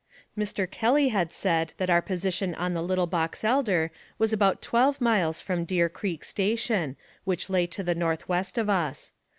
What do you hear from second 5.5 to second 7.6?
Deer Creek Station, which